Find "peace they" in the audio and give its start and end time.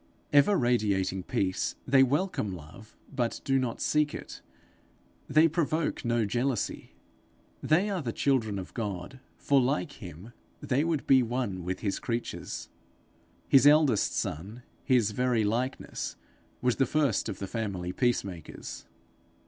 1.21-2.01